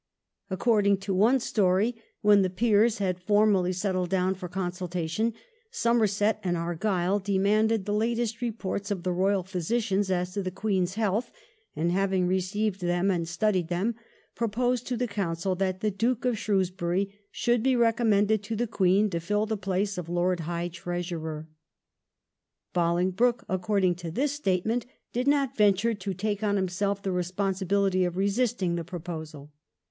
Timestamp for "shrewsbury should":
16.35-17.61